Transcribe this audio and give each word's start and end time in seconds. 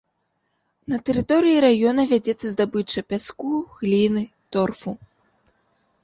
На 0.91 0.97
тэрыторыі 1.09 1.57
раёна 1.65 2.05
вядзецца 2.11 2.47
здабыча 2.53 3.03
пяску, 3.13 3.51
гліны, 3.75 4.23
торфу. 4.57 4.95